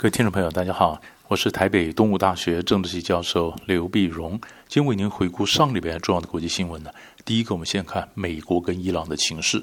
[0.00, 0.98] 各位听众朋友，大家好，
[1.28, 4.30] 我是台北东吴大学政治系教授刘碧荣，
[4.66, 6.90] 今天为您回顾上礼拜重要的国际新闻呢。
[7.22, 9.62] 第一个，我们先看美国跟伊朗的情势。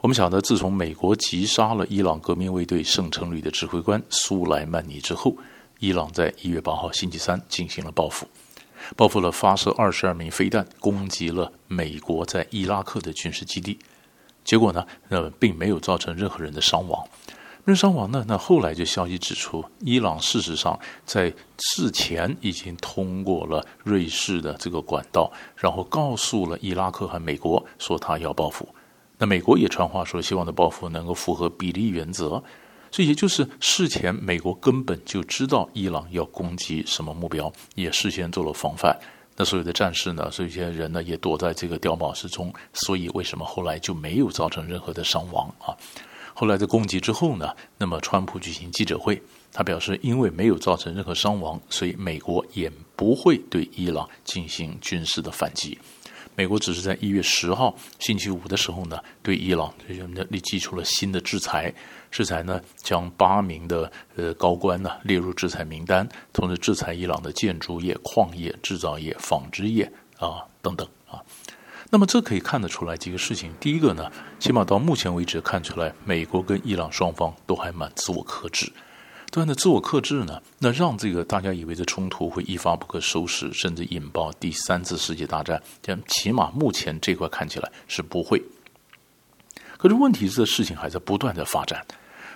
[0.00, 5.36] 我们晓得，自从美国击杀了伊朗革命卫队圣城旅的指挥官苏莱曼尼之后，
[5.80, 8.26] 伊朗在一月八号星期三进行了报复，
[8.96, 13.78] 报复了发射二十二枚飞弹攻击了美国在伊拉克的军事基地，
[14.44, 17.06] 结果呢，呃，并没有造成任何人的伤亡。
[17.64, 18.24] 人伤亡呢？
[18.26, 28.68] 那后来就消息指出，伊朗事实上在事前已经通过了瑞士的这个管道，然后告诉了伊拉克和美国说他要报复。
[29.16, 32.42] 那美国也传话说，希望的报复能够符合比例原则。
[32.90, 38.98] 所以也就是事前美国根本就知道伊朗要攻击什么目标，也事先做了防范。
[39.36, 42.52] 那所有的战士呢，所有些人呢，也躲在这个碉堡之中。
[42.72, 45.72] 所以为什么后来就没有造成任何的伤亡啊？
[46.34, 49.20] 后来在攻击之后呢，那么川普举行记者会，
[49.52, 55.78] 他表示，因为没有造成任何伤亡，所以美国也不会对伊朗进行军事的反击。
[56.34, 59.72] 美国只是在一月十号星期五的时候呢，对伊朗
[60.30, 61.70] 立即出了新的制裁，
[62.10, 69.84] 制裁呢将八名的呃高官呢列入制裁名单，同时制裁伊朗的建筑业、矿业、制造业、纺织业
[70.16, 71.20] 啊等等啊。
[71.94, 73.52] 那么这可以看得出来几个事情。
[73.60, 78.72] 第一个呢，起码到目前为止看出来，美国跟伊朗双方都还蛮自我克制。
[79.30, 88.42] 对的，自我克制呢，那让这个大家以为这冲突会一发不可收拾，甚至引爆第三次世界大战，这样起码目前这块看起来是不会。
[89.76, 91.84] 可是问题是，这事情还在不断的发展。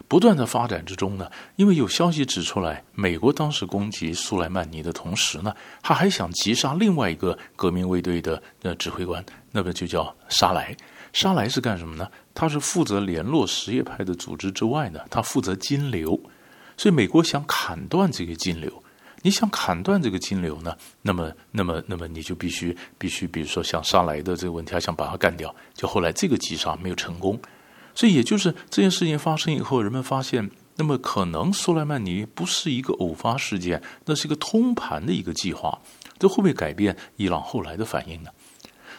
[0.08, 10.76] 不断的发展之中呢，因为有消息指出来，美国当时攻击苏莱曼尼的同时呢，他还想击杀另外一个革命卫队的呃指挥官，那个就叫沙莱。
[11.12, 12.08] 沙莱是干什么呢？
[12.34, 16.20] 他是负责联络什叶派的组织之外呢，他负责金流，
[16.76, 18.82] 所以美国想砍断这个金流。
[19.22, 27.40] 你想砍断这个金流呢，那么，那么，那么你就必须必须，比如说像沙莱的这个问题，还想把他干掉，就后来这个击杀没有成功。
[27.96, 35.80] 所以，也就是这件事情发生以后，人们发现，那么可能苏莱曼尼不是一个偶发事件，那是一个通盘的一个计划。
[36.18, 38.30] 这会不会改变伊朗后来的反应呢？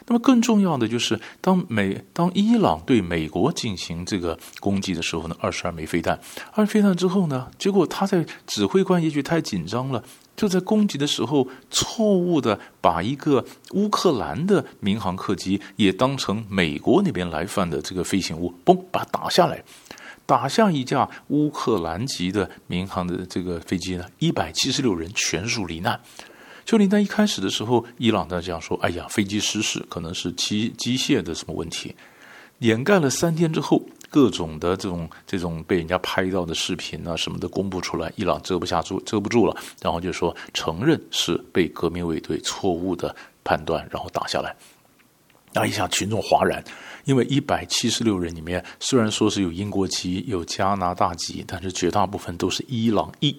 [0.08, 6.18] 那么更重要的就是，当美当伊朗对美国进行这个攻击的时候呢，二十二枚飞弹，
[6.54, 10.04] 二十飞弹之后呢，结果他在指挥官也许太紧张了。
[10.38, 19.64] 就在攻击的时候，错误的把一个乌克兰的民航客机也当成美国那边来犯的这个飞行物，嘣，把它打下来，
[20.28, 26.00] 打下一架乌克兰籍的民航的这个飞机呢，一百七十六人全数罹难。
[26.68, 31.96] 就罹难一开始的时候，伊朗在讲说：“哎呀，飞机失事，可能是机机械的什么问题。”
[32.60, 33.82] 掩盖了三天之后。
[34.10, 43.14] 各种的这种这种被人家拍到的视频啊什么的公布出来，伊朗遮不下住，遮不住了，然后就说承认是被革命卫队错误的
[43.44, 44.56] 判断，然后打下来。
[45.52, 46.64] 那一下群众哗然，
[47.04, 53.38] 因为一百七十六人里面虽然说是有英国籍、有加拿大籍，但是绝大部分都是伊朗裔，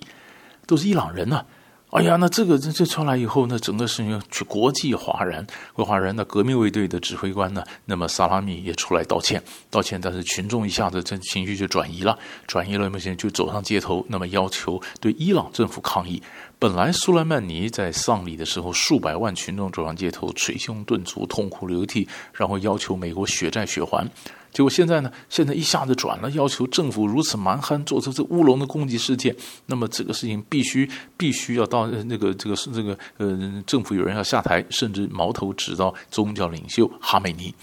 [0.67, 1.43] 都是伊朗人呢、
[1.91, 6.15] 哎呀，那这个这这传来以后，那整个事情去国际哗然，哗然。
[6.15, 9.99] 那革命卫队的指挥官呢，那么萨拉米也出来道歉，道歉。
[9.99, 16.23] 但是群众一下子这情绪就转移了，转移了，目前就走上街头，那么要求对伊朗政府抗议。
[16.59, 24.07] 本来苏莱曼尼在丧礼的时候，数百万群众走上街头，捶胸顿足，痛哭流涕，然后要求美国血债血还。
[24.53, 25.13] 结果现在呢？
[25.29, 29.35] 现在一下子转了，要求政府如此蛮横，做出这乌龙的攻击事件。
[29.67, 37.55] 那么这个事情必须必须要到那个这个是这个呃政府有人要下台，甚至矛头指到宗教领袖哈梅尼。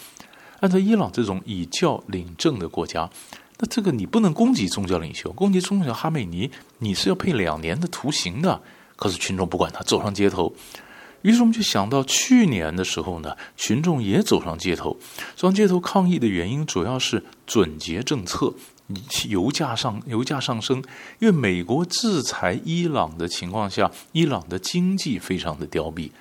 [0.61, 3.09] 按照伊朗这种以教领政的国家，
[3.57, 8.61] 那这个你不能攻击宗教领袖，攻击宗教哈梅尼，你是要配两年的徒刑的。
[8.95, 10.53] 可是群众不管他，走上街头。
[11.25, 14.95] 于是我们就想到，去年的时候呢，群众也走上街头，
[15.35, 18.53] 走上街头抗议的原因主要是准节政策，
[19.27, 20.83] 油价上油价上升，
[21.17, 26.11] 因为美国制裁伊朗的情况下，伊朗的经济非常的凋敝，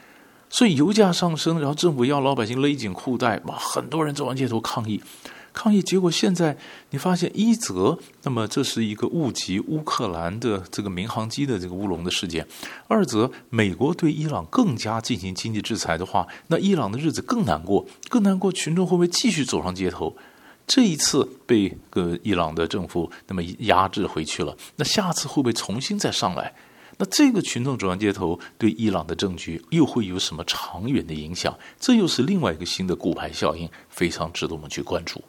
[0.49, 5.03] 所以油价上升，然后政府要老百姓勒紧裤带，哇，很多人走上街头抗议。
[5.55, 6.55] 抗议结果，现在
[6.91, 12.45] 你发现一则，那么这是一个误击乌克兰的这个民航机的这个乌龙的事件；
[12.89, 18.53] 二则，美国对伊朗更加进行经济制裁的话，那伊朗的日子更难过，更难过。
[18.53, 20.17] 群众会不会继续走上街头？
[20.67, 26.53] 这一次被个伊朗的政府那么压制回去了，那下次会不会重新再上来？
[26.99, 31.57] 那这个群众走上街头，对伊朗的政局又会有什么长远的影响？
[31.79, 35.23] 这又是另外一个新的骨牌效应，非常值得我们去关注。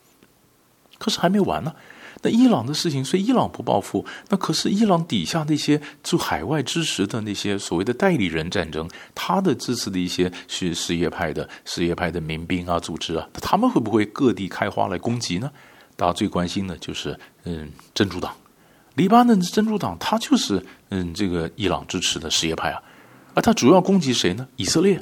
[0.98, 1.74] 可是还没完呢，
[2.22, 4.06] 那伊朗的事情，所以伊朗不报复。
[4.30, 15.52] 那可是伊朗底下那些驻海外支持的那些所谓的代理人战争，他的支持的一些是什叶派的什叶派的民兵啊组织啊，他们会不会各地开花来攻击呢？
[15.96, 18.36] 大家最关心的就是嗯真主党，
[18.96, 22.82] 黎巴嫩真主党，他就是嗯这个伊朗支持的什叶派啊，
[23.34, 24.48] 而他主要攻击谁呢？
[24.56, 25.02] 以色列。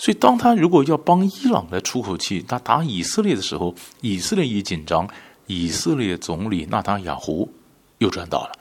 [0.00, 5.08] 所以，当他如果要帮伊朗来出口气，他打以色列的时候，以色列一紧张，
[5.48, 7.52] 以色列总理纳塔雅胡
[7.98, 8.52] 又赚到了。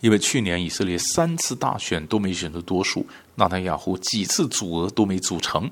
[0.00, 5.70] 因为去年以色列三次大选都没选出多数，纳塔雅胡几次组阁都没组成，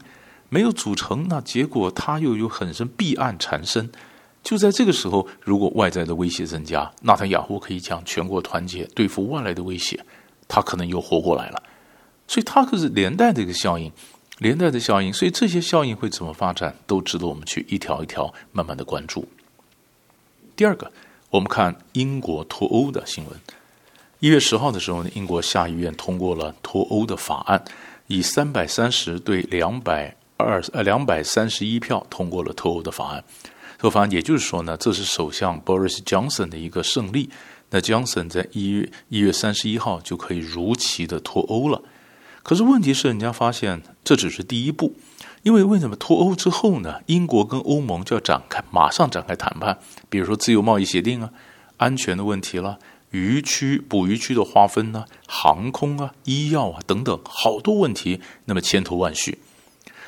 [0.49, 3.91] 没有组成，那结果他又有很深弊案缠身。
[4.43, 9.99] 就在这个时候，如果外在的威胁增加，纳塔雅胡可以讲全国团结对付外来的威胁，
[10.49, 11.63] 他可能又活过来了。
[12.27, 13.91] 所以，他可是连带的一个效应。
[14.39, 19.29] 连带的效应，所以这些效应会怎么发展，都值得我们去一条一条慢慢的关注。
[20.57, 20.93] 第二个，
[21.31, 23.35] 我们看英国脱欧的新闻。
[24.21, 27.63] 一月十号的时候呢，英国下议院通过了脱欧的法案，
[28.07, 33.25] 以三百三十对两百二呃两百三十一票通过了脱欧的法案。
[33.77, 37.29] 这个法案也就是说呢，这是首相 Boris Johnson 的一个胜利。
[37.71, 41.83] 那 Johnson 在一月一月三十一号就可以如期的脱欧了。
[42.45, 44.95] 可是问题是，人家发现这只是第一步，
[45.45, 47.03] 因为为什么脱欧之后呢？
[47.05, 51.31] 英国跟欧盟就要展开，马上展开谈判，比如说自由贸易协定啊、
[51.77, 52.79] 安全的问题了、
[53.11, 59.39] 渔区捕鱼区的划分呢、航空啊、医药啊等等，好多问题，那么千头万绪。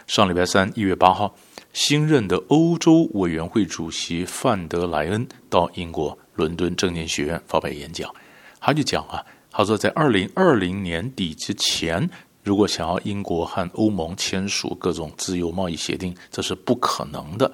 [0.06, 1.36] 上礼拜三，一月八号，
[1.74, 8.10] 新任的欧洲委员会主席范德莱恩到英国伦敦政经学院发表演讲，
[8.58, 12.08] 他就讲啊，他说在二零二零年底之前。
[12.46, 17.50] 如果想要英国和欧盟签署各种自由贸易协定，这是不可能的。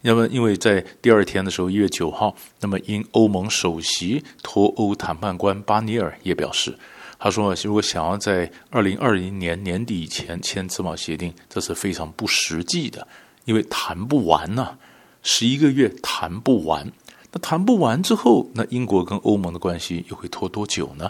[0.00, 6.76] 那么，因为在第二天的时候，一月九号，那么英欧盟首席脱欧谈判官巴尼尔也表示，
[7.16, 13.06] 他说，如果想要在二零二零年年底以前签自贸协定，这是非常不实际的，
[13.44, 14.76] 因为谈不完呐、
[15.22, 16.90] 十一个月谈不完。
[17.30, 21.08] 那谈不完之后，那英国跟欧盟的关系又会拖多久呢？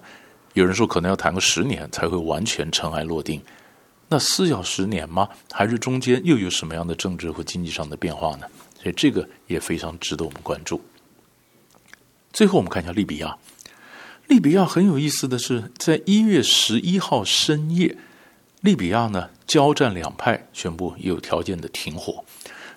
[0.55, 3.43] 有人说可能要谈个十年才会完全尘埃落定，
[4.09, 5.29] 那是要十年吗？
[5.53, 8.47] 还是中间又有什么样的政治和经济上的变化呢？
[8.81, 10.81] 所以这个也非常值得我们关注。
[12.33, 13.37] 最后我们看一下利比亚，
[14.29, 17.97] 利比亚很有意思的是，在一月十一号深夜，
[18.61, 22.25] 利比亚呢交战两派宣布有条件的停火。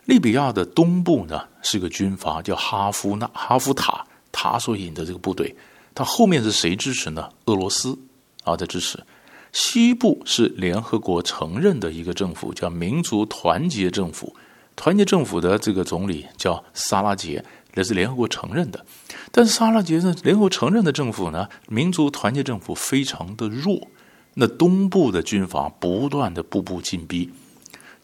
[0.06, 5.56] 利比亚的东部呢是个军阀叫哈夫纳哈夫塔，他所引的这个部队。
[5.98, 7.28] 他后面是谁支持呢？
[7.46, 7.98] 俄罗斯
[8.44, 9.04] 啊在支持。
[9.52, 14.36] 西部是联合国承认的一个政府，叫民族团结政府。
[14.76, 18.86] 团结政府的这个总理叫萨拉杰，这是联合国承认的。
[19.32, 23.88] 但是萨拉杰呢，联合国承认的政府呢，民族团结政府非常的弱。
[24.36, 27.32] 那东部的军阀不断的步步进逼。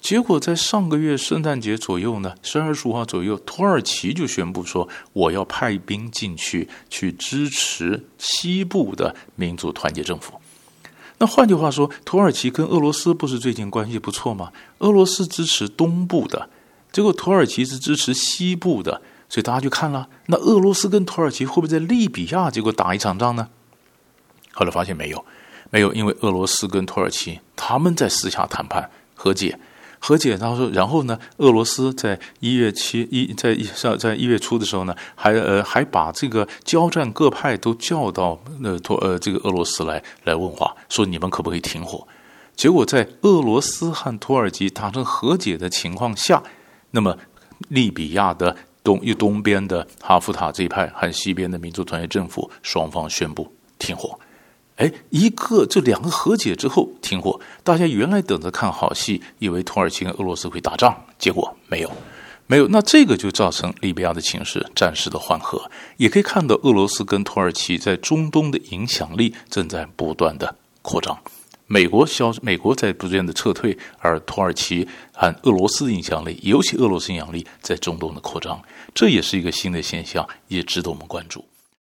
[0.03, 10.33] 结果在上个月圣诞节左右呢，十二十五号左右，土耳其就宣布说，我要派兵进去，去支持西部的民族团结政府。
[11.19, 14.51] 那换句话说，土耳其跟俄罗斯不是最近关系不错吗？
[14.79, 16.49] 俄罗斯支持东部的，
[16.91, 23.47] 结果土耳其是支持西部的，所以大家就看了，那俄罗斯跟土耳其会不会在利比亚结果打一场仗呢？
[24.51, 25.25] 后来发现没有，
[25.69, 29.57] 没有，因为俄罗斯跟土耳其他们在私下谈判和解。
[30.05, 42.05] 和解，他说，然后呢，俄罗斯在一月七一在上在一月初的时候呢，还呃还把这个交战各派都叫到呃托呃这个俄罗斯来来问话，说你们可不可以停火？
[42.53, 46.43] 结果在俄罗斯和土耳其达成和解的情况下，
[46.91, 47.17] 那么
[47.69, 54.19] 利比亚的东一东边的哈夫塔这一派和西边的民族团结政府双方宣布停火。
[54.77, 61.91] 哎，一个这两个和解之后停火，大家原来等着看好戏，以为土耳其跟俄罗斯会打仗，结果没有，
[62.47, 62.67] 没有。
[62.67, 71.15] 那这个就造成利比亚的情势暂时的缓和，也可以看到俄罗斯跟土耳其在中东的影响力正在不断的扩张。
[71.67, 78.61] 美国消美国在不断的撤退，而土耳其和俄罗斯的影响力，尤其俄罗斯影响力在中东的扩张，
[78.93, 81.45] 这也是一个新的现象，也值得我们关注。